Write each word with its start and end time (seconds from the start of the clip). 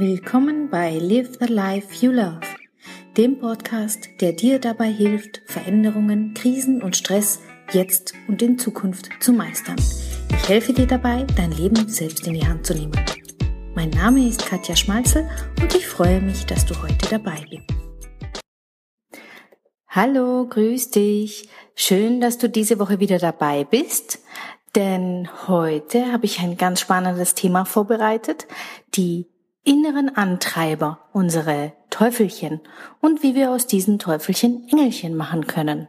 Willkommen 0.00 0.70
bei 0.70 0.96
Live 0.96 1.38
the 1.40 1.52
Life 1.52 1.88
You 2.06 2.12
Love, 2.12 2.38
dem 3.16 3.40
Podcast, 3.40 4.08
der 4.20 4.32
dir 4.32 4.60
dabei 4.60 4.92
hilft, 4.92 5.42
Veränderungen, 5.46 6.34
Krisen 6.34 6.84
und 6.84 6.96
Stress 6.96 7.40
jetzt 7.72 8.14
und 8.28 8.40
in 8.40 8.60
Zukunft 8.60 9.08
zu 9.18 9.32
meistern. 9.32 9.74
Ich 10.30 10.48
helfe 10.48 10.72
dir 10.72 10.86
dabei, 10.86 11.26
dein 11.36 11.50
Leben 11.50 11.88
selbst 11.88 12.28
in 12.28 12.34
die 12.34 12.46
Hand 12.46 12.64
zu 12.64 12.74
nehmen. 12.74 12.92
Mein 13.74 13.90
Name 13.90 14.28
ist 14.28 14.46
Katja 14.46 14.76
Schmalzel 14.76 15.28
und 15.60 15.74
ich 15.74 15.88
freue 15.88 16.20
mich, 16.20 16.46
dass 16.46 16.64
du 16.64 16.80
heute 16.80 17.08
dabei 17.10 17.44
bist. 17.50 17.64
Hallo, 19.88 20.46
grüß 20.46 20.92
dich. 20.92 21.48
Schön, 21.74 22.20
dass 22.20 22.38
du 22.38 22.48
diese 22.48 22.78
Woche 22.78 23.00
wieder 23.00 23.18
dabei 23.18 23.64
bist, 23.64 24.20
denn 24.76 25.28
heute 25.48 26.12
habe 26.12 26.26
ich 26.26 26.38
ein 26.38 26.56
ganz 26.56 26.78
spannendes 26.78 27.34
Thema 27.34 27.64
vorbereitet, 27.64 28.46
die 28.94 29.26
inneren 29.68 30.16
Antreiber, 30.16 30.98
unsere 31.12 31.72
Teufelchen 31.90 32.60
und 33.02 33.22
wie 33.22 33.34
wir 33.34 33.50
aus 33.50 33.66
diesen 33.66 33.98
Teufelchen 33.98 34.66
Engelchen 34.70 35.14
machen 35.14 35.46
können. 35.46 35.88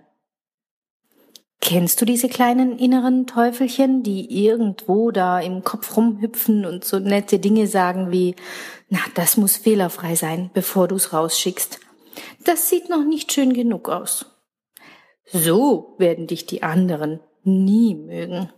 Kennst 1.61 2.01
du 2.01 2.05
diese 2.05 2.27
kleinen 2.27 2.77
inneren 2.77 3.25
Teufelchen, 3.25 4.03
die 4.03 4.45
irgendwo 4.45 5.11
da 5.11 5.39
im 5.39 5.63
Kopf 5.63 5.95
rumhüpfen 5.95 6.65
und 6.65 6.83
so 6.83 6.99
nette 6.99 7.39
Dinge 7.39 7.67
sagen 7.67 8.11
wie, 8.11 8.35
na, 8.89 8.99
das 9.15 9.37
muss 9.37 9.55
fehlerfrei 9.55 10.15
sein, 10.15 10.49
bevor 10.53 10.89
du 10.89 10.95
es 10.95 11.13
rausschickst. 11.13 11.79
Das 12.43 12.69
sieht 12.69 12.89
noch 12.89 13.05
nicht 13.05 13.31
schön 13.31 13.53
genug 13.53 13.87
aus. 13.87 14.25
So 15.25 15.95
werden 15.97 16.27
dich 16.27 16.45
die 16.45 16.63
anderen 16.63 17.21
nie 17.43 17.95
mögen. 17.95 18.51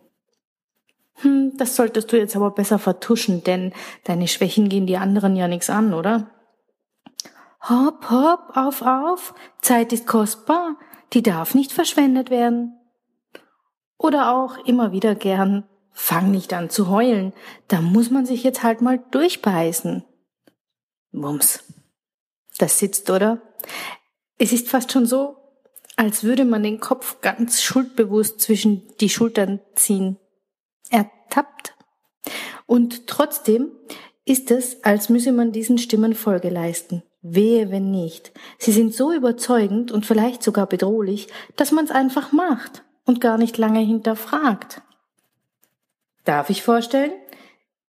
Hm, 1.22 1.54
das 1.58 1.76
solltest 1.76 2.12
du 2.12 2.18
jetzt 2.18 2.36
aber 2.36 2.52
besser 2.52 2.80
vertuschen, 2.80 3.44
denn 3.44 3.74
deine 4.04 4.28
Schwächen 4.28 4.70
gehen 4.70 4.88
die 4.88 4.98
anderen 4.98 5.36
ja 5.36 5.48
nichts 5.48 5.70
an, 5.70 5.94
oder? 5.94 6.32
Hopp, 7.70 8.10
hopp, 8.10 8.56
auf, 8.56 8.82
auf, 8.82 9.36
Zeit 9.62 9.94
ist 9.94 10.08
kostbar, 10.08 10.78
die 11.14 11.22
darf 11.22 11.54
nicht 11.54 11.72
verschwendet 11.72 12.32
werden. 12.32 12.78
Oder 13.98 14.36
auch 14.36 14.58
immer 14.66 14.92
wieder 14.92 15.14
gern, 15.14 15.68
fang 15.92 16.32
nicht 16.32 16.54
an 16.54 16.72
zu 16.72 16.90
heulen, 16.90 17.34
da 17.68 17.82
muss 17.82 18.10
man 18.10 18.26
sich 18.26 18.44
jetzt 18.44 18.64
halt 18.64 18.82
mal 18.82 19.04
durchbeißen. 19.12 20.04
Wumms. 21.12 21.64
Das 22.58 22.80
sitzt, 22.80 23.10
oder? 23.12 23.42
Es 24.40 24.54
ist 24.54 24.70
fast 24.70 24.92
schon 24.92 25.06
so, 25.06 25.38
als 25.98 26.24
würde 26.24 26.46
man 26.46 26.64
den 26.64 26.80
Kopf 26.80 27.22
ganz 27.22 27.62
schuldbewusst 27.62 28.40
zwischen 28.40 28.88
die 29.00 29.10
Schultern 29.10 29.60
ziehen 29.76 30.18
ertappt. 31.32 31.76
Und 32.66 33.08
trotzdem 33.08 33.72
ist 34.26 34.52
es, 34.52 34.84
als 34.84 35.10
müsse 35.10 35.32
man 35.32 35.52
diesen 35.52 35.78
Stimmen 35.78 36.14
Folge 36.14 36.50
leisten. 36.50 37.04
Wehe, 37.22 37.72
wenn 37.72 37.92
nicht. 37.92 38.32
Sie 38.58 38.72
sind 38.72 38.94
so 38.94 39.12
überzeugend 39.12 39.92
und 39.92 40.06
vielleicht 40.06 40.44
sogar 40.44 40.68
bedrohlich, 40.68 41.28
dass 41.56 41.72
man 41.72 41.86
es 41.86 41.92
einfach 41.92 42.32
macht 42.32 42.84
und 43.06 43.22
gar 43.22 43.38
nicht 43.38 43.58
lange 43.58 43.80
hinterfragt. 43.80 44.82
Darf 46.24 46.50
ich 46.50 46.64
vorstellen? 46.64 47.12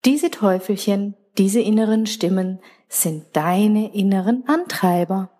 Diese 0.04 0.30
Teufelchen, 0.30 1.14
diese 1.38 1.60
inneren 1.60 2.06
Stimmen 2.06 2.60
sind 2.88 3.24
deine 3.32 3.94
inneren 3.94 4.44
Antreiber. 4.46 5.30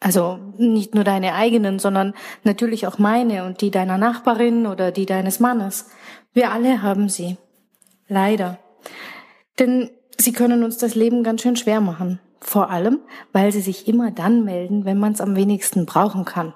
Also 0.00 0.38
nicht 0.58 0.94
nur 0.94 1.04
deine 1.04 1.34
eigenen, 1.34 1.78
sondern 1.78 2.14
natürlich 2.44 2.86
auch 2.86 2.98
meine 2.98 3.44
und 3.44 3.60
die 3.60 3.70
deiner 3.70 3.98
Nachbarin 3.98 4.66
oder 4.66 4.92
die 4.92 5.06
deines 5.06 5.40
Mannes. 5.40 5.90
Wir 6.32 6.52
alle 6.52 6.82
haben 6.82 7.08
sie. 7.08 7.36
Leider. 8.06 8.58
Denn 9.58 9.90
sie 10.16 10.32
können 10.32 10.62
uns 10.62 10.78
das 10.78 10.94
Leben 10.94 11.22
ganz 11.22 11.42
schön 11.42 11.56
schwer 11.56 11.80
machen. 11.80 12.20
Vor 12.40 12.70
allem, 12.70 13.00
weil 13.32 13.52
sie 13.52 13.60
sich 13.60 13.88
immer 13.88 14.10
dann 14.10 14.44
melden, 14.44 14.84
wenn 14.84 14.98
man 14.98 15.12
es 15.12 15.20
am 15.20 15.36
wenigsten 15.36 15.86
brauchen 15.86 16.24
kann. 16.24 16.54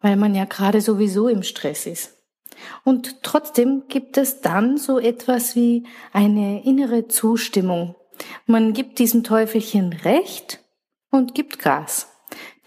Weil 0.00 0.16
man 0.16 0.34
ja 0.34 0.46
gerade 0.46 0.80
sowieso 0.80 1.28
im 1.28 1.42
Stress 1.42 1.86
ist. 1.86 2.16
Und 2.84 3.22
trotzdem 3.22 3.84
gibt 3.88 4.16
es 4.16 4.40
dann 4.40 4.76
so 4.76 4.98
etwas 4.98 5.54
wie 5.56 5.86
eine 6.12 6.64
innere 6.64 7.08
Zustimmung. 7.08 7.96
Man 8.46 8.72
gibt 8.72 8.98
diesem 8.98 9.24
Teufelchen 9.24 9.92
Recht 9.92 10.60
und 11.10 11.34
gibt 11.34 11.58
Gas. 11.58 12.08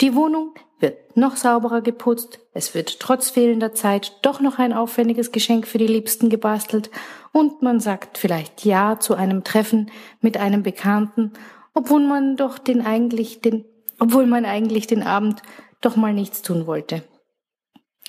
Die 0.01 0.15
Wohnung 0.15 0.53
wird 0.83 1.17
noch 1.17 1.35
sauberer 1.35 1.81
geputzt, 1.81 2.39
es 2.53 2.75
wird 2.75 2.99
trotz 2.99 3.31
fehlender 3.31 3.73
Zeit 3.73 4.19
doch 4.21 4.39
noch 4.39 4.59
ein 4.59 4.73
aufwendiges 4.73 5.31
Geschenk 5.31 5.65
für 5.65 5.79
die 5.79 5.87
Liebsten 5.87 6.29
gebastelt 6.29 6.91
und 7.31 7.63
man 7.63 7.79
sagt 7.79 8.19
vielleicht 8.19 8.63
Ja 8.65 8.99
zu 8.99 9.15
einem 9.15 9.43
Treffen 9.43 9.89
mit 10.21 10.37
einem 10.37 10.61
Bekannten, 10.61 11.31
obwohl 11.73 12.05
man 12.05 12.35
doch 12.35 12.59
den 12.59 12.85
eigentlich 12.85 13.41
den, 13.41 13.65
obwohl 13.97 14.27
man 14.27 14.45
eigentlich 14.45 14.85
den 14.85 15.01
Abend 15.01 15.41
doch 15.81 15.95
mal 15.95 16.13
nichts 16.13 16.43
tun 16.43 16.67
wollte. 16.67 17.03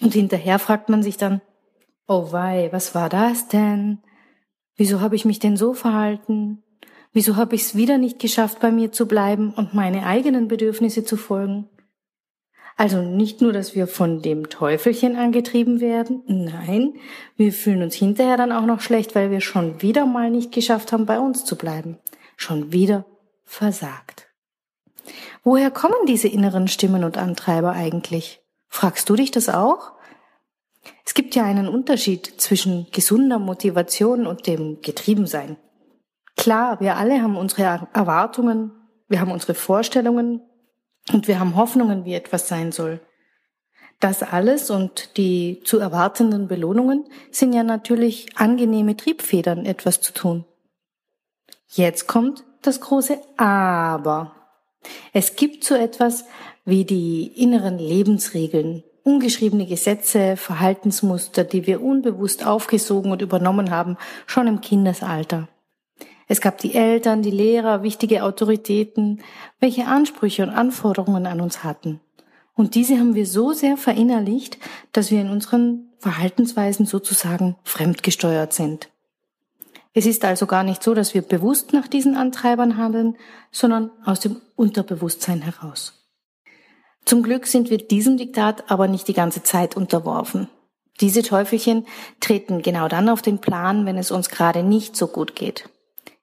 Und 0.02 0.12
hinterher 0.12 0.58
fragt 0.58 0.90
man 0.90 1.02
sich 1.02 1.16
dann, 1.16 1.40
oh 2.06 2.32
wei, 2.32 2.68
was 2.72 2.94
war 2.94 3.08
das 3.08 3.48
denn? 3.48 4.00
Wieso 4.76 5.00
habe 5.00 5.16
ich 5.16 5.24
mich 5.24 5.38
denn 5.38 5.56
so 5.56 5.72
verhalten? 5.72 6.62
Wieso 7.12 7.36
habe 7.36 7.54
ich 7.54 7.62
es 7.62 7.76
wieder 7.76 7.96
nicht 7.96 8.18
geschafft, 8.18 8.58
bei 8.58 8.72
mir 8.72 8.90
zu 8.90 9.06
bleiben 9.06 9.54
und 9.54 9.72
meine 9.72 10.04
eigenen 10.04 10.48
Bedürfnisse 10.48 11.04
zu 11.04 11.16
folgen? 11.16 11.68
Also 12.76 13.02
nicht 13.02 13.40
nur, 13.40 13.52
dass 13.52 13.74
wir 13.74 13.86
von 13.86 14.20
dem 14.20 14.48
Teufelchen 14.48 15.16
angetrieben 15.16 15.80
werden, 15.80 16.22
nein, 16.26 16.94
wir 17.36 17.52
fühlen 17.52 17.82
uns 17.82 17.94
hinterher 17.94 18.36
dann 18.36 18.52
auch 18.52 18.66
noch 18.66 18.80
schlecht, 18.80 19.14
weil 19.14 19.30
wir 19.30 19.40
schon 19.40 19.80
wieder 19.80 20.06
mal 20.06 20.30
nicht 20.30 20.50
geschafft 20.50 20.92
haben, 20.92 21.06
bei 21.06 21.20
uns 21.20 21.44
zu 21.44 21.56
bleiben. 21.56 21.98
Schon 22.36 22.72
wieder 22.72 23.06
versagt. 23.44 24.28
Woher 25.44 25.70
kommen 25.70 26.06
diese 26.06 26.28
inneren 26.28 26.66
Stimmen 26.66 27.04
und 27.04 27.16
Antreiber 27.16 27.72
eigentlich? 27.72 28.40
Fragst 28.68 29.08
du 29.08 29.14
dich 29.14 29.30
das 29.30 29.48
auch? 29.48 29.92
Es 31.04 31.14
gibt 31.14 31.34
ja 31.34 31.44
einen 31.44 31.68
Unterschied 31.68 32.26
zwischen 32.38 32.88
gesunder 32.90 33.38
Motivation 33.38 34.26
und 34.26 34.46
dem 34.46 34.80
Getriebensein. 34.80 35.56
Klar, 36.36 36.80
wir 36.80 36.96
alle 36.96 37.22
haben 37.22 37.36
unsere 37.36 37.88
Erwartungen, 37.92 38.72
wir 39.08 39.20
haben 39.20 39.30
unsere 39.30 39.54
Vorstellungen, 39.54 40.40
und 41.12 41.28
wir 41.28 41.38
haben 41.38 41.56
Hoffnungen, 41.56 42.04
wie 42.04 42.14
etwas 42.14 42.48
sein 42.48 42.72
soll. 42.72 43.00
Das 44.00 44.22
alles 44.22 44.70
und 44.70 45.16
die 45.16 45.60
zu 45.64 45.78
erwartenden 45.78 46.48
Belohnungen 46.48 47.04
sind 47.30 47.52
ja 47.52 47.62
natürlich 47.62 48.36
angenehme 48.36 48.96
Triebfedern, 48.96 49.64
etwas 49.64 50.00
zu 50.00 50.12
tun. 50.12 50.44
Jetzt 51.68 52.06
kommt 52.06 52.44
das 52.62 52.80
große 52.80 53.18
Aber. 53.36 54.34
Es 55.12 55.36
gibt 55.36 55.64
so 55.64 55.74
etwas 55.74 56.24
wie 56.64 56.84
die 56.84 57.26
inneren 57.26 57.78
Lebensregeln, 57.78 58.82
ungeschriebene 59.02 59.66
Gesetze, 59.66 60.36
Verhaltensmuster, 60.36 61.44
die 61.44 61.66
wir 61.66 61.82
unbewusst 61.82 62.46
aufgesogen 62.46 63.12
und 63.12 63.22
übernommen 63.22 63.70
haben, 63.70 63.96
schon 64.26 64.46
im 64.46 64.60
Kindesalter. 64.60 65.48
Es 66.26 66.40
gab 66.40 66.58
die 66.58 66.74
Eltern, 66.74 67.22
die 67.22 67.30
Lehrer, 67.30 67.82
wichtige 67.82 68.24
Autoritäten, 68.24 69.22
welche 69.60 69.86
Ansprüche 69.86 70.42
und 70.42 70.50
Anforderungen 70.50 71.26
an 71.26 71.40
uns 71.40 71.64
hatten. 71.64 72.00
Und 72.54 72.74
diese 72.74 72.98
haben 72.98 73.14
wir 73.14 73.26
so 73.26 73.52
sehr 73.52 73.76
verinnerlicht, 73.76 74.58
dass 74.92 75.10
wir 75.10 75.20
in 75.20 75.30
unseren 75.30 75.90
Verhaltensweisen 75.98 76.86
sozusagen 76.86 77.56
fremdgesteuert 77.64 78.52
sind. 78.52 78.90
Es 79.92 80.06
ist 80.06 80.24
also 80.24 80.46
gar 80.46 80.64
nicht 80.64 80.82
so, 80.82 80.94
dass 80.94 81.14
wir 81.14 81.22
bewusst 81.22 81.72
nach 81.72 81.88
diesen 81.88 82.16
Antreibern 82.16 82.76
handeln, 82.76 83.16
sondern 83.52 83.90
aus 84.04 84.20
dem 84.20 84.40
Unterbewusstsein 84.56 85.42
heraus. 85.42 86.04
Zum 87.04 87.22
Glück 87.22 87.46
sind 87.46 87.70
wir 87.70 87.78
diesem 87.78 88.16
Diktat 88.16 88.70
aber 88.70 88.88
nicht 88.88 89.06
die 89.08 89.14
ganze 89.14 89.42
Zeit 89.42 89.76
unterworfen. 89.76 90.48
Diese 91.00 91.22
Teufelchen 91.22 91.86
treten 92.20 92.62
genau 92.62 92.88
dann 92.88 93.08
auf 93.08 93.20
den 93.20 93.40
Plan, 93.40 93.84
wenn 93.84 93.98
es 93.98 94.10
uns 94.10 94.30
gerade 94.30 94.62
nicht 94.62 94.96
so 94.96 95.06
gut 95.06 95.36
geht. 95.36 95.68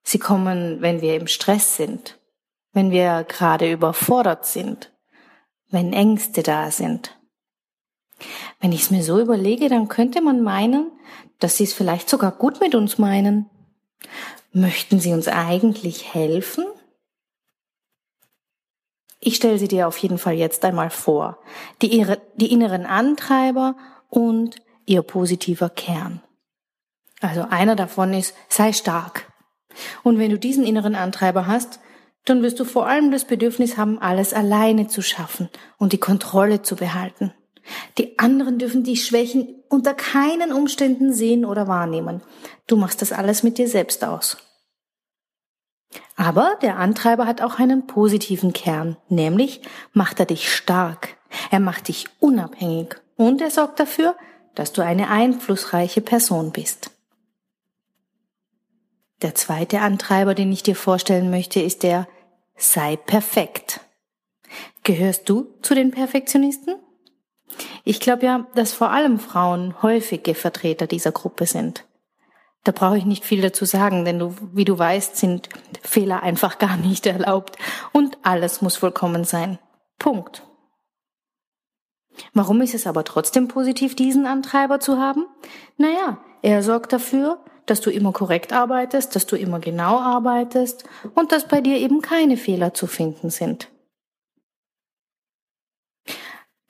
Sie 0.04 0.20
kommen, 0.20 0.82
wenn 0.82 1.02
wir 1.02 1.16
im 1.16 1.28
Stress 1.28 1.76
sind, 1.76 2.20
wenn 2.74 2.92
wir 2.92 3.24
gerade 3.24 3.72
überfordert 3.72 4.46
sind, 4.46 4.92
wenn 5.70 5.94
Ängste 5.94 6.44
da 6.44 6.72
sind. 6.72 7.18
Wenn 8.60 8.72
ich 8.72 8.82
es 8.84 8.92
mir 8.92 9.04
so 9.04 9.20
überlege, 9.20 9.70
dann 9.70 9.88
könnte 9.88 10.22
man 10.22 10.42
meinen, 10.42 10.92
dass 11.40 11.58
sie 11.58 11.64
es 11.64 11.74
vielleicht 11.74 12.10
sogar 12.10 12.32
gut 12.32 12.60
mit 12.60 12.76
uns 12.76 12.98
meinen. 12.98 13.50
Möchten 14.54 15.00
sie 15.00 15.14
uns 15.14 15.28
eigentlich 15.28 16.14
helfen? 16.14 16.66
Ich 19.20 19.36
stelle 19.36 19.60
sie 19.60 19.68
dir 19.68 19.88
auf 19.88 19.98
jeden 19.98 20.18
Fall 20.18 20.34
jetzt 20.34 20.66
einmal 20.66 20.90
vor. 20.90 21.40
Die, 21.82 22.06
die 22.36 22.52
inneren 22.52 22.86
Antreiber 22.86 23.76
und 24.10 24.58
ihr 24.86 25.04
positiver 25.04 25.70
Kern. 25.70 26.22
Also 27.22 27.46
einer 27.50 27.76
davon 27.76 28.14
ist, 28.14 28.36
sei 28.50 28.74
stark. 28.74 29.31
Und 30.04 30.20
wenn 30.20 30.32
du 30.32 30.40
diesen 30.40 30.66
inneren 30.66 30.96
Antreiber 30.96 31.48
hast, 31.48 31.80
dann 32.26 32.44
wirst 32.44 32.60
du 32.60 32.66
vor 32.66 32.88
allem 32.88 33.12
das 33.12 33.26
Bedürfnis 33.26 33.78
haben, 33.78 34.00
alles 34.00 34.34
alleine 34.34 34.88
zu 34.88 35.02
schaffen 35.02 35.50
und 35.78 35.94
die 35.94 36.00
Kontrolle 36.00 36.62
zu 36.62 36.76
behalten. 36.76 37.34
Die 37.98 38.20
anderen 38.20 38.58
dürfen 38.58 38.84
die 38.84 38.98
Schwächen 38.98 39.64
unter 39.70 39.94
keinen 39.94 40.52
Umständen 40.52 41.14
sehen 41.14 41.46
oder 41.46 41.68
wahrnehmen. 41.68 42.22
Du 42.68 42.76
machst 42.76 43.02
das 43.02 43.12
alles 43.12 43.44
mit 43.44 43.58
dir 43.58 43.68
selbst 43.68 44.04
aus. 44.04 44.38
Aber 46.16 46.58
der 46.62 46.78
Antreiber 46.78 47.26
hat 47.26 47.42
auch 47.42 47.60
einen 47.60 47.88
positiven 47.88 48.54
Kern, 48.54 48.98
nämlich 49.10 49.62
macht 49.94 50.20
er 50.20 50.26
dich 50.26 50.54
stark, 50.54 51.18
er 51.50 51.60
macht 51.60 51.88
dich 51.88 52.06
unabhängig 52.20 52.96
und 53.16 53.42
er 53.42 53.52
sorgt 53.52 53.80
dafür, 53.80 54.16
dass 54.56 54.74
du 54.74 54.82
eine 54.82 55.10
einflussreiche 55.10 56.02
Person 56.02 56.52
bist. 56.52 56.92
Der 59.22 59.36
zweite 59.36 59.82
Antreiber, 59.82 60.34
den 60.34 60.52
ich 60.52 60.64
dir 60.64 60.76
vorstellen 60.76 61.30
möchte, 61.30 61.62
ist 61.62 61.84
der 61.84 62.08
sei 62.56 62.96
perfekt. 62.96 63.82
Gehörst 64.84 65.30
du 65.30 65.54
zu 65.62 65.76
den 65.76 65.92
Perfektionisten? 65.92 66.76
Ich 67.84 68.00
glaube 68.00 68.26
ja, 68.26 68.48
dass 68.56 68.74
vor 68.74 68.92
allem 68.92 69.20
Frauen 69.20 69.82
häufige 69.82 70.36
Vertreter 70.36 70.88
dieser 70.88 71.12
Gruppe 71.12 71.46
sind. 71.46 71.86
Da 72.64 72.72
brauche 72.72 72.98
ich 72.98 73.06
nicht 73.06 73.26
viel 73.26 73.42
dazu 73.42 73.66
sagen, 73.66 74.06
denn 74.06 74.20
du, 74.20 74.36
wie 74.54 74.66
du 74.66 74.78
weißt, 74.78 75.18
sind 75.18 75.50
Fehler 75.82 76.24
einfach 76.24 76.60
gar 76.60 76.78
nicht 76.78 77.06
erlaubt 77.08 77.58
und 77.92 78.18
alles 78.24 78.62
muss 78.62 78.78
vollkommen 78.78 79.24
sein. 79.24 79.60
Punkt. 80.00 80.44
Warum 82.34 82.62
ist 82.62 82.76
es 82.76 82.88
aber 82.88 83.04
trotzdem 83.04 83.48
positiv, 83.48 83.96
diesen 83.96 84.26
Antreiber 84.26 84.80
zu 84.80 84.98
haben? 84.98 85.26
Naja, 85.78 86.20
er 86.42 86.62
sorgt 86.62 86.94
dafür, 86.94 87.44
dass 87.66 87.82
du 87.82 87.90
immer 87.90 88.12
korrekt 88.12 88.54
arbeitest, 88.54 89.16
dass 89.16 89.26
du 89.26 89.36
immer 89.36 89.60
genau 89.60 90.00
arbeitest 90.00 90.84
und 91.16 91.32
dass 91.32 91.48
bei 91.48 91.62
dir 91.62 91.78
eben 91.78 92.02
keine 92.02 92.38
Fehler 92.38 92.74
zu 92.74 92.88
finden 92.88 93.30
sind. 93.30 93.70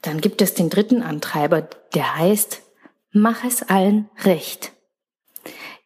Dann 0.01 0.19
gibt 0.19 0.41
es 0.41 0.53
den 0.53 0.69
dritten 0.69 1.03
Antreiber, 1.03 1.61
der 1.93 2.17
heißt, 2.17 2.61
mach 3.11 3.43
es 3.43 3.63
allen 3.63 4.09
recht. 4.23 4.71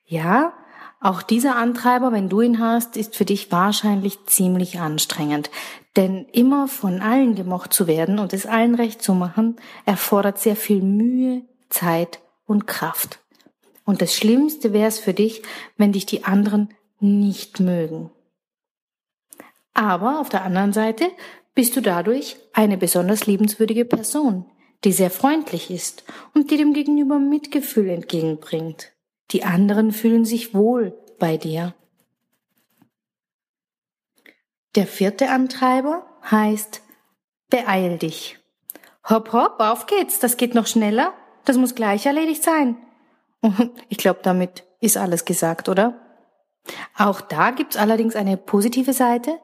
Ja, 0.05 0.53
auch 1.01 1.21
dieser 1.21 1.55
Antreiber, 1.55 2.11
wenn 2.11 2.29
du 2.29 2.41
ihn 2.41 2.59
hast, 2.59 2.97
ist 2.97 3.15
für 3.15 3.25
dich 3.25 3.51
wahrscheinlich 3.51 4.25
ziemlich 4.25 4.79
anstrengend. 4.79 5.51
Denn 5.95 6.25
immer 6.31 6.67
von 6.67 7.01
allen 7.01 7.35
gemocht 7.35 7.73
zu 7.73 7.87
werden 7.87 8.19
und 8.19 8.33
es 8.33 8.45
allen 8.45 8.75
recht 8.75 9.01
zu 9.01 9.13
machen, 9.13 9.57
erfordert 9.85 10.39
sehr 10.39 10.55
viel 10.55 10.81
Mühe, 10.81 11.43
Zeit 11.69 12.21
und 12.45 12.67
Kraft. 12.67 13.24
Und 13.85 14.01
das 14.01 14.13
Schlimmste 14.15 14.73
wäre 14.73 14.87
es 14.87 14.99
für 14.99 15.13
dich, 15.13 15.43
wenn 15.77 15.93
dich 15.93 16.05
die 16.05 16.23
anderen 16.23 16.73
nicht 16.99 17.59
mögen. 17.59 18.09
Aber 19.73 20.19
auf 20.19 20.29
der 20.29 20.43
anderen 20.43 20.73
Seite 20.73 21.11
bist 21.53 21.75
du 21.75 21.81
dadurch 21.81 22.37
eine 22.53 22.77
besonders 22.77 23.27
liebenswürdige 23.27 23.85
Person, 23.85 24.45
die 24.83 24.91
sehr 24.91 25.11
freundlich 25.11 25.69
ist 25.69 26.03
und 26.33 26.51
die 26.51 26.57
dem 26.57 26.73
Gegenüber 26.73 27.19
Mitgefühl 27.19 27.89
entgegenbringt. 27.89 28.91
Die 29.31 29.43
anderen 29.43 29.91
fühlen 29.91 30.25
sich 30.25 30.53
wohl 30.53 30.97
bei 31.19 31.37
dir. 31.37 31.73
Der 34.75 34.87
vierte 34.87 35.29
Antreiber 35.29 36.05
heißt 36.29 36.81
Beeil 37.49 37.97
dich. 37.97 38.37
Hopp, 39.07 39.31
hopp, 39.31 39.59
auf 39.59 39.85
geht's, 39.85 40.19
das 40.19 40.35
geht 40.35 40.55
noch 40.55 40.67
schneller, 40.67 41.13
das 41.45 41.57
muss 41.57 41.75
gleich 41.75 42.05
erledigt 42.05 42.43
sein. 42.43 42.75
Ich 43.89 43.97
glaube, 43.97 44.19
damit 44.23 44.63
ist 44.81 44.97
alles 44.97 45.25
gesagt, 45.25 45.69
oder? 45.69 46.01
Auch 46.97 47.21
da 47.21 47.51
gibt's 47.51 47.77
allerdings 47.77 48.15
eine 48.15 48.37
positive 48.37 48.93
Seite, 48.93 49.39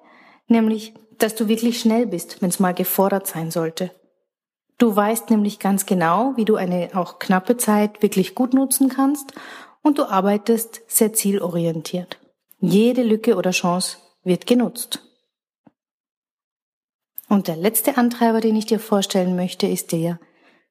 nämlich, 0.48 0.94
dass 1.18 1.36
du 1.36 1.48
wirklich 1.48 1.80
schnell 1.80 2.08
bist, 2.08 2.42
wenn 2.42 2.50
es 2.50 2.60
mal 2.60 2.74
gefordert 2.74 3.28
sein 3.28 3.52
sollte. 3.52 3.92
Du 4.78 4.96
weißt 4.96 5.30
nämlich 5.30 5.60
ganz 5.60 5.86
genau, 5.86 6.34
wie 6.36 6.46
du 6.46 6.56
eine 6.56 6.90
auch 6.96 7.20
knappe 7.20 7.58
Zeit 7.58 8.02
wirklich 8.02 8.34
gut 8.34 8.56
nutzen 8.56 8.90
kannst 8.90 9.34
und 9.84 10.00
du 10.00 10.06
arbeitest 10.06 10.82
sehr 10.88 11.14
zielorientiert. 11.14 12.18
Jede 12.60 13.04
Lücke 13.04 13.36
oder 13.36 13.52
Chance 13.52 13.98
wird 14.24 14.48
genutzt. 14.48 15.04
Und 17.30 17.48
der 17.48 17.56
letzte 17.56 17.98
Antreiber, 17.98 18.42
den 18.42 18.56
ich 18.56 18.66
dir 18.66 18.80
vorstellen 18.80 19.36
möchte, 19.36 19.68
ist 19.68 19.92
der, 19.92 20.20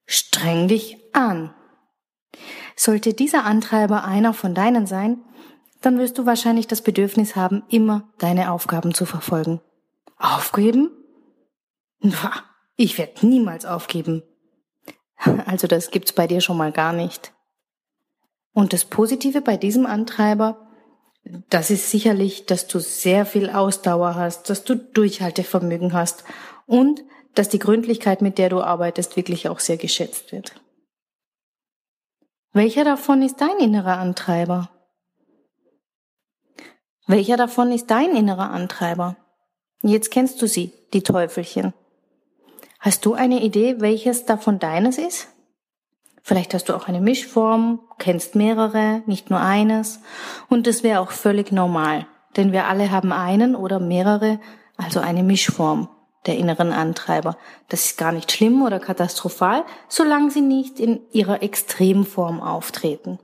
streng 0.05 0.67
dich 0.67 0.97
an. 1.13 1.55
Sollte 2.75 3.13
dieser 3.13 3.45
Antreiber 3.45 4.03
einer 4.03 4.33
von 4.33 4.53
deinen 4.53 4.87
sein, 4.87 5.19
dann 5.81 5.97
wirst 5.97 6.17
du 6.17 6.25
wahrscheinlich 6.25 6.67
das 6.67 6.81
Bedürfnis 6.81 7.35
haben, 7.35 7.63
immer 7.69 8.09
deine 8.19 8.51
Aufgaben 8.51 8.93
zu 8.93 9.05
verfolgen. 9.05 9.61
Aufgeben? 10.17 10.91
Ich 12.75 12.97
werde 12.97 13.25
niemals 13.25 13.65
aufgeben. 13.65 14.23
Also 15.45 15.67
das 15.67 15.91
gibt's 15.91 16.13
bei 16.13 16.25
dir 16.25 16.41
schon 16.41 16.57
mal 16.57 16.71
gar 16.71 16.93
nicht. 16.93 17.31
Und 18.53 18.73
das 18.73 18.85
Positive 18.85 19.41
bei 19.41 19.55
diesem 19.55 19.85
Antreiber, 19.85 20.67
das 21.49 21.69
ist 21.69 21.91
sicherlich, 21.91 22.47
dass 22.47 22.65
du 22.67 22.79
sehr 22.79 23.27
viel 23.27 23.51
Ausdauer 23.51 24.15
hast, 24.15 24.49
dass 24.49 24.63
du 24.63 24.75
Durchhaltevermögen 24.75 25.93
hast 25.93 26.23
und 26.65 27.03
dass 27.35 27.49
die 27.49 27.59
Gründlichkeit, 27.59 28.23
mit 28.23 28.39
der 28.39 28.49
du 28.49 28.61
arbeitest, 28.61 29.15
wirklich 29.15 29.47
auch 29.47 29.59
sehr 29.59 29.77
geschätzt 29.77 30.31
wird. 30.31 30.55
Welcher 32.53 32.83
davon 32.83 33.21
ist 33.21 33.39
dein 33.39 33.57
innerer 33.59 33.97
Antreiber? 33.97 34.69
Welcher 37.07 37.37
davon 37.37 37.71
ist 37.71 37.89
dein 37.89 38.13
innerer 38.13 38.51
Antreiber? 38.51 39.15
Jetzt 39.83 40.11
kennst 40.11 40.41
du 40.41 40.47
sie, 40.47 40.73
die 40.91 41.01
Teufelchen. 41.01 41.73
Hast 42.81 43.05
du 43.05 43.13
eine 43.13 43.41
Idee, 43.41 43.79
welches 43.79 44.25
davon 44.25 44.59
deines 44.59 44.97
ist? 44.97 45.29
Vielleicht 46.23 46.53
hast 46.53 46.67
du 46.67 46.75
auch 46.75 46.89
eine 46.89 46.99
Mischform, 46.99 47.79
kennst 47.99 48.35
mehrere, 48.35 49.01
nicht 49.05 49.29
nur 49.29 49.39
eines. 49.39 50.01
Und 50.49 50.67
das 50.67 50.83
wäre 50.83 50.99
auch 50.99 51.11
völlig 51.11 51.53
normal, 51.53 52.05
denn 52.35 52.51
wir 52.51 52.65
alle 52.65 52.91
haben 52.91 53.13
einen 53.13 53.55
oder 53.55 53.79
mehrere, 53.79 54.41
also 54.75 54.99
eine 54.99 55.23
Mischform 55.23 55.87
der 56.25 56.37
inneren 56.37 56.71
Antreiber. 56.71 57.37
Das 57.69 57.85
ist 57.85 57.97
gar 57.97 58.11
nicht 58.11 58.31
schlimm 58.31 58.61
oder 58.61 58.79
katastrophal, 58.79 59.63
solange 59.87 60.31
sie 60.31 60.41
nicht 60.41 60.79
in 60.79 61.01
ihrer 61.11 61.41
Extremform 61.41 62.41
auftreten. 62.41 63.19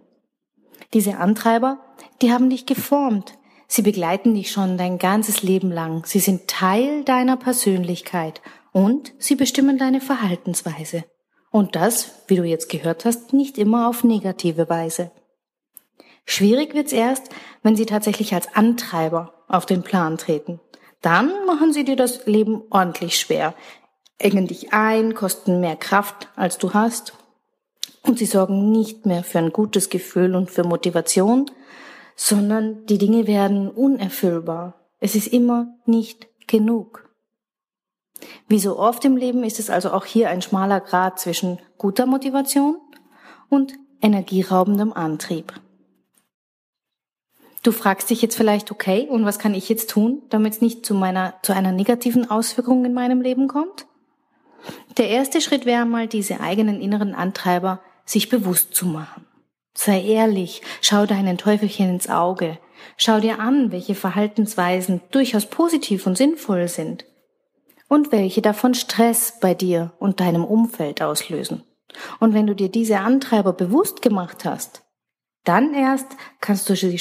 Diese 0.93 1.17
Antreiber, 1.17 1.79
die 2.21 2.31
haben 2.31 2.49
dich 2.49 2.65
geformt. 2.65 3.37
Sie 3.67 3.81
begleiten 3.81 4.33
dich 4.33 4.51
schon 4.51 4.77
dein 4.77 4.97
ganzes 4.97 5.43
Leben 5.43 5.71
lang. 5.71 6.05
Sie 6.05 6.19
sind 6.19 6.47
Teil 6.47 7.03
deiner 7.03 7.35
Persönlichkeit 7.35 8.41
und 8.71 9.13
sie 9.19 9.35
bestimmen 9.35 9.77
deine 9.77 9.99
Verhaltensweise. 9.99 11.03
Und 11.51 11.75
das, 11.75 12.11
wie 12.27 12.35
du 12.35 12.43
jetzt 12.43 12.69
gehört 12.69 13.05
hast, 13.05 13.33
nicht 13.33 13.57
immer 13.57 13.89
auf 13.89 14.03
negative 14.03 14.69
Weise. 14.69 15.11
Schwierig 16.25 16.73
wird's 16.73 16.91
erst, 16.91 17.29
wenn 17.63 17.75
sie 17.75 17.85
tatsächlich 17.85 18.33
als 18.33 18.53
Antreiber 18.55 19.45
auf 19.47 19.65
den 19.65 19.81
Plan 19.81 20.17
treten. 20.17 20.59
Dann 21.01 21.45
machen 21.45 21.73
sie 21.73 21.83
dir 21.83 21.95
das 21.95 22.25
Leben 22.25 22.63
ordentlich 22.69 23.19
schwer, 23.19 23.53
engen 24.17 24.47
dich 24.47 24.73
ein, 24.73 25.13
kosten 25.13 25.59
mehr 25.59 25.75
Kraft, 25.75 26.29
als 26.35 26.57
du 26.57 26.73
hast, 26.73 27.13
und 28.03 28.17
sie 28.17 28.25
sorgen 28.25 28.71
nicht 28.71 29.05
mehr 29.05 29.23
für 29.23 29.39
ein 29.39 29.51
gutes 29.51 29.89
Gefühl 29.89 30.35
und 30.35 30.49
für 30.49 30.63
Motivation, 30.63 31.51
sondern 32.15 32.85
die 32.85 32.97
Dinge 32.97 33.27
werden 33.27 33.69
unerfüllbar. 33.69 34.73
Es 34.99 35.13
ist 35.13 35.27
immer 35.27 35.67
nicht 35.85 36.27
genug. 36.47 37.07
Wie 38.47 38.59
so 38.59 38.79
oft 38.79 39.05
im 39.05 39.17
Leben 39.17 39.43
ist 39.43 39.59
es 39.59 39.69
also 39.69 39.91
auch 39.91 40.05
hier 40.05 40.29
ein 40.29 40.41
schmaler 40.41 40.79
Grad 40.79 41.19
zwischen 41.19 41.59
guter 41.77 42.05
Motivation 42.05 42.77
und 43.49 43.73
energieraubendem 44.01 44.93
Antrieb. 44.93 45.53
Du 47.63 47.71
fragst 47.71 48.09
dich 48.09 48.21
jetzt 48.21 48.35
vielleicht, 48.35 48.71
okay, 48.71 49.07
und 49.09 49.25
was 49.25 49.39
kann 49.39 49.53
ich 49.53 49.67
jetzt 49.69 49.89
tun, 49.89 50.21
damit 50.29 50.53
es 50.53 50.61
nicht 50.61 50.85
zu 50.85 50.93
meiner, 50.93 51.33
zu 51.41 51.53
einer 51.53 51.71
negativen 51.71 52.29
Auswirkung 52.29 52.85
in 52.85 52.93
meinem 52.93 53.21
Leben 53.21 53.47
kommt? 53.47 53.87
Der 54.97 55.09
erste 55.09 55.41
Schritt 55.41 55.65
wäre 55.65 55.85
mal, 55.85 56.07
diese 56.07 56.39
eigenen 56.39 56.81
inneren 56.81 57.13
Antreiber 57.13 57.81
sich 58.05 58.29
bewusst 58.29 58.73
zu 58.73 58.85
machen. 58.85 59.25
Sei 59.73 60.01
ehrlich, 60.01 60.61
schau 60.81 61.05
deinen 61.05 61.37
Teufelchen 61.37 61.89
ins 61.89 62.09
Auge, 62.09 62.57
schau 62.95 63.19
dir 63.19 63.39
an, 63.39 63.71
welche 63.71 63.95
Verhaltensweisen 63.95 65.01
durchaus 65.11 65.45
positiv 65.45 66.07
und 66.07 66.17
sinnvoll 66.17 66.67
sind 66.67 67.05
und 67.87 68.11
welche 68.11 68.41
davon 68.41 68.73
Stress 68.73 69.39
bei 69.39 69.53
dir 69.53 69.93
und 69.99 70.19
deinem 70.19 70.43
Umfeld 70.43 71.01
auslösen. 71.01 71.63
Und 72.19 72.33
wenn 72.33 72.47
du 72.47 72.55
dir 72.55 72.69
diese 72.69 72.99
Antreiber 72.99 73.53
bewusst 73.53 74.01
gemacht 74.01 74.45
hast, 74.45 74.83
dann 75.43 75.73
erst 75.73 76.07
kannst 76.41 76.69
du 76.69 76.75
sie, 76.75 76.99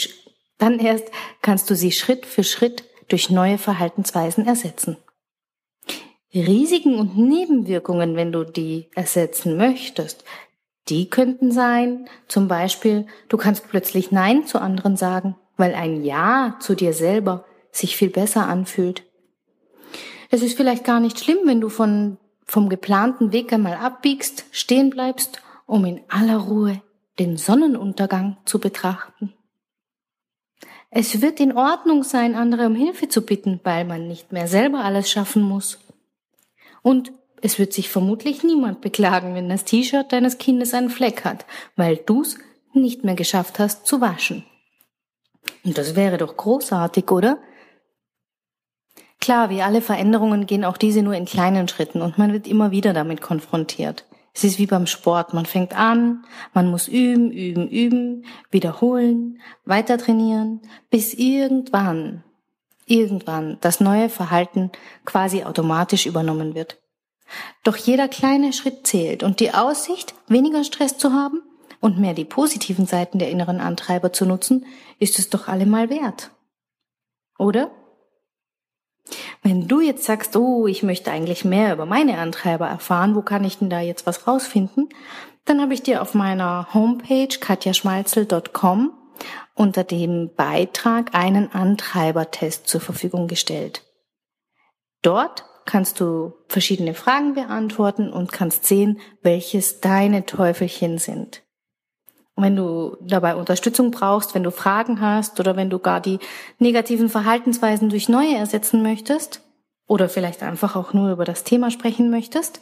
dann 0.58 0.78
erst 0.78 1.10
kannst 1.42 1.68
du 1.70 1.74
sie 1.74 1.92
Schritt 1.92 2.26
für 2.26 2.44
Schritt 2.44 2.84
durch 3.08 3.30
neue 3.30 3.58
Verhaltensweisen 3.58 4.46
ersetzen. 4.46 4.96
Risiken 6.34 6.98
und 6.98 7.16
Nebenwirkungen, 7.16 8.16
wenn 8.16 8.32
du 8.32 8.44
die 8.44 8.90
ersetzen 8.94 9.56
möchtest, 9.56 10.24
die 10.88 11.08
könnten 11.08 11.50
sein, 11.50 12.08
zum 12.28 12.46
Beispiel, 12.46 13.06
du 13.28 13.36
kannst 13.36 13.68
plötzlich 13.68 14.12
Nein 14.12 14.46
zu 14.46 14.60
anderen 14.60 14.96
sagen, 14.96 15.36
weil 15.56 15.74
ein 15.74 16.04
Ja 16.04 16.56
zu 16.60 16.74
dir 16.74 16.92
selber 16.92 17.44
sich 17.72 17.96
viel 17.96 18.10
besser 18.10 18.46
anfühlt 18.46 19.06
es 20.30 20.42
ist 20.42 20.56
vielleicht 20.56 20.84
gar 20.84 21.00
nicht 21.00 21.20
schlimm, 21.20 21.38
wenn 21.44 21.60
du 21.60 21.68
von, 21.68 22.18
vom 22.44 22.68
geplanten 22.68 23.32
Weg 23.32 23.52
einmal 23.52 23.76
abbiegst, 23.76 24.44
stehen 24.50 24.90
bleibst, 24.90 25.40
um 25.66 25.84
in 25.84 26.00
aller 26.08 26.38
Ruhe 26.38 26.82
den 27.18 27.36
Sonnenuntergang 27.36 28.36
zu 28.44 28.58
betrachten. 28.58 29.32
Es 30.90 31.20
wird 31.20 31.40
in 31.40 31.56
Ordnung 31.56 32.04
sein, 32.04 32.34
andere 32.34 32.66
um 32.66 32.74
Hilfe 32.74 33.08
zu 33.08 33.22
bitten, 33.22 33.60
weil 33.64 33.84
man 33.84 34.06
nicht 34.08 34.32
mehr 34.32 34.48
selber 34.48 34.84
alles 34.84 35.10
schaffen 35.10 35.42
muss. 35.42 35.78
Und 36.82 37.12
es 37.42 37.58
wird 37.58 37.72
sich 37.72 37.90
vermutlich 37.90 38.42
niemand 38.44 38.80
beklagen, 38.80 39.34
wenn 39.34 39.48
das 39.48 39.64
T-Shirt 39.64 40.10
deines 40.12 40.38
Kindes 40.38 40.74
einen 40.74 40.90
Fleck 40.90 41.24
hat, 41.24 41.44
weil 41.76 41.96
du's 41.96 42.38
nicht 42.72 43.04
mehr 43.04 43.14
geschafft 43.14 43.58
hast 43.58 43.86
zu 43.86 44.00
waschen. 44.00 44.44
Und 45.64 45.76
das 45.78 45.96
wäre 45.96 46.18
doch 46.18 46.36
großartig, 46.36 47.10
oder? 47.10 47.38
Klar, 49.20 49.50
wie 49.50 49.62
alle 49.62 49.80
Veränderungen 49.80 50.46
gehen 50.46 50.64
auch 50.64 50.76
diese 50.76 51.02
nur 51.02 51.14
in 51.14 51.24
kleinen 51.24 51.68
Schritten 51.68 52.02
und 52.02 52.18
man 52.18 52.32
wird 52.32 52.46
immer 52.46 52.70
wieder 52.70 52.92
damit 52.92 53.20
konfrontiert. 53.20 54.04
Es 54.36 54.44
ist 54.44 54.58
wie 54.58 54.66
beim 54.66 54.86
Sport. 54.86 55.32
Man 55.32 55.46
fängt 55.46 55.74
an, 55.74 56.26
man 56.52 56.70
muss 56.70 56.88
üben, 56.88 57.32
üben, 57.32 57.70
üben, 57.70 58.26
wiederholen, 58.50 59.40
weiter 59.64 59.96
trainieren, 59.96 60.60
bis 60.90 61.14
irgendwann, 61.14 62.22
irgendwann 62.84 63.56
das 63.62 63.80
neue 63.80 64.10
Verhalten 64.10 64.70
quasi 65.06 65.44
automatisch 65.44 66.04
übernommen 66.04 66.54
wird. 66.54 66.78
Doch 67.64 67.78
jeder 67.78 68.08
kleine 68.08 68.52
Schritt 68.52 68.86
zählt 68.86 69.22
und 69.22 69.40
die 69.40 69.54
Aussicht, 69.54 70.14
weniger 70.28 70.64
Stress 70.64 70.98
zu 70.98 71.14
haben 71.14 71.40
und 71.80 71.98
mehr 71.98 72.12
die 72.12 72.26
positiven 72.26 72.84
Seiten 72.84 73.18
der 73.18 73.30
inneren 73.30 73.58
Antreiber 73.58 74.12
zu 74.12 74.26
nutzen, 74.26 74.66
ist 74.98 75.18
es 75.18 75.30
doch 75.30 75.48
allemal 75.48 75.88
wert. 75.88 76.30
Oder? 77.38 77.70
Wenn 79.42 79.68
du 79.68 79.80
jetzt 79.80 80.04
sagst, 80.04 80.36
oh, 80.36 80.66
ich 80.66 80.82
möchte 80.82 81.10
eigentlich 81.10 81.44
mehr 81.44 81.72
über 81.72 81.86
meine 81.86 82.18
Antreiber 82.18 82.66
erfahren, 82.66 83.14
wo 83.14 83.22
kann 83.22 83.44
ich 83.44 83.58
denn 83.58 83.70
da 83.70 83.80
jetzt 83.80 84.06
was 84.06 84.26
rausfinden? 84.26 84.88
Dann 85.44 85.60
habe 85.60 85.74
ich 85.74 85.82
dir 85.82 86.02
auf 86.02 86.14
meiner 86.14 86.74
Homepage 86.74 87.28
katjaschmalzel.com 87.28 88.92
unter 89.54 89.84
dem 89.84 90.34
Beitrag 90.34 91.14
einen 91.14 91.52
Antreibertest 91.52 92.68
zur 92.68 92.80
Verfügung 92.80 93.28
gestellt. 93.28 93.82
Dort 95.02 95.44
kannst 95.64 96.00
du 96.00 96.34
verschiedene 96.48 96.94
Fragen 96.94 97.34
beantworten 97.34 98.12
und 98.12 98.32
kannst 98.32 98.66
sehen, 98.66 99.00
welches 99.22 99.80
deine 99.80 100.26
Teufelchen 100.26 100.98
sind. 100.98 101.42
Und 102.36 102.44
wenn 102.44 102.54
du 102.54 102.96
dabei 103.00 103.34
Unterstützung 103.34 103.90
brauchst, 103.90 104.34
wenn 104.34 104.42
du 104.42 104.50
Fragen 104.50 105.00
hast 105.00 105.40
oder 105.40 105.56
wenn 105.56 105.70
du 105.70 105.78
gar 105.78 106.00
die 106.00 106.18
negativen 106.58 107.08
Verhaltensweisen 107.08 107.88
durch 107.88 108.08
neue 108.08 108.36
ersetzen 108.36 108.82
möchtest 108.82 109.40
oder 109.88 110.08
vielleicht 110.08 110.42
einfach 110.42 110.76
auch 110.76 110.92
nur 110.92 111.10
über 111.10 111.24
das 111.24 111.44
Thema 111.44 111.70
sprechen 111.70 112.10
möchtest, 112.10 112.60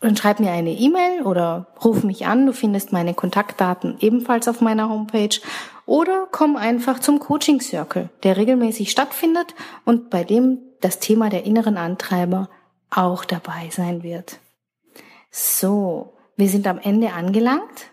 dann 0.00 0.16
schreib 0.16 0.40
mir 0.40 0.52
eine 0.52 0.72
E-Mail 0.72 1.22
oder 1.22 1.68
ruf 1.84 2.02
mich 2.02 2.26
an. 2.26 2.46
Du 2.46 2.52
findest 2.52 2.92
meine 2.92 3.14
Kontaktdaten 3.14 3.96
ebenfalls 4.00 4.48
auf 4.48 4.60
meiner 4.60 4.88
Homepage 4.88 5.38
oder 5.86 6.26
komm 6.30 6.56
einfach 6.56 6.98
zum 6.98 7.18
Coaching 7.20 7.60
Circle, 7.60 8.08
der 8.22 8.36
regelmäßig 8.38 8.90
stattfindet 8.90 9.54
und 9.84 10.08
bei 10.08 10.24
dem 10.24 10.58
das 10.80 10.98
Thema 10.98 11.28
der 11.28 11.44
inneren 11.44 11.76
Antreiber 11.76 12.48
auch 12.90 13.24
dabei 13.24 13.68
sein 13.70 14.02
wird. 14.02 14.38
So, 15.30 16.14
wir 16.36 16.48
sind 16.48 16.66
am 16.66 16.78
Ende 16.78 17.12
angelangt. 17.12 17.90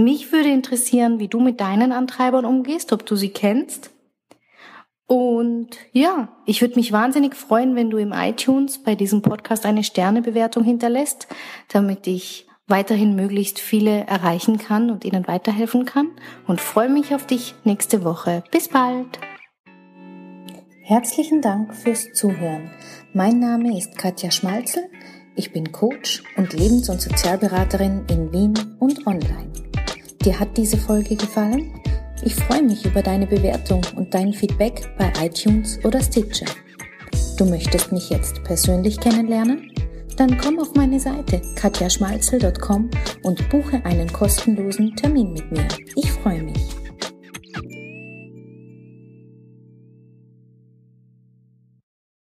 Mich 0.00 0.32
würde 0.32 0.48
interessieren, 0.48 1.18
wie 1.18 1.28
du 1.28 1.40
mit 1.40 1.60
deinen 1.60 1.92
Antreibern 1.92 2.46
umgehst, 2.46 2.92
ob 2.92 3.04
du 3.04 3.16
sie 3.16 3.28
kennst. 3.28 3.90
Und 5.06 5.70
ja, 5.92 6.28
ich 6.46 6.62
würde 6.62 6.76
mich 6.76 6.92
wahnsinnig 6.92 7.34
freuen, 7.34 7.74
wenn 7.76 7.90
du 7.90 7.98
im 7.98 8.12
iTunes 8.12 8.82
bei 8.82 8.94
diesem 8.94 9.20
Podcast 9.20 9.66
eine 9.66 9.84
Sternebewertung 9.84 10.64
hinterlässt, 10.64 11.26
damit 11.68 12.06
ich 12.06 12.46
weiterhin 12.66 13.14
möglichst 13.14 13.58
viele 13.58 14.06
erreichen 14.06 14.56
kann 14.56 14.90
und 14.90 15.04
ihnen 15.04 15.26
weiterhelfen 15.26 15.84
kann 15.84 16.08
und 16.46 16.60
freue 16.60 16.88
mich 16.88 17.14
auf 17.14 17.26
dich 17.26 17.54
nächste 17.64 18.04
Woche. 18.04 18.42
Bis 18.52 18.68
bald! 18.68 19.18
Herzlichen 20.82 21.42
Dank 21.42 21.74
fürs 21.74 22.12
Zuhören. 22.14 22.70
Mein 23.12 23.38
Name 23.38 23.76
ist 23.76 23.98
Katja 23.98 24.30
Schmalzel. 24.30 24.84
Ich 25.36 25.52
bin 25.52 25.72
Coach 25.72 26.22
und 26.36 26.52
Lebens- 26.52 26.88
und 26.88 27.00
Sozialberaterin 27.00 28.06
in 28.08 28.32
Wien 28.32 28.76
und 28.78 29.06
online. 29.06 29.69
Dir 30.24 30.38
hat 30.38 30.54
diese 30.56 30.76
Folge 30.76 31.16
gefallen? 31.16 31.72
Ich 32.22 32.34
freue 32.34 32.62
mich 32.62 32.84
über 32.84 33.00
deine 33.00 33.26
Bewertung 33.26 33.80
und 33.96 34.12
dein 34.12 34.34
Feedback 34.34 34.94
bei 34.98 35.10
iTunes 35.24 35.82
oder 35.82 36.02
Stitcher. 36.02 36.44
Du 37.38 37.46
möchtest 37.46 37.90
mich 37.90 38.10
jetzt 38.10 38.44
persönlich 38.44 39.00
kennenlernen? 39.00 39.72
Dann 40.18 40.36
komm 40.36 40.58
auf 40.58 40.74
meine 40.74 41.00
Seite 41.00 41.40
katjaschmalzel.com 41.54 42.90
und 43.22 43.48
buche 43.48 43.82
einen 43.86 44.12
kostenlosen 44.12 44.94
Termin 44.94 45.32
mit 45.32 45.50
mir. 45.50 45.66
Ich 45.96 46.12
freue 46.12 46.42
mich. 46.42 46.59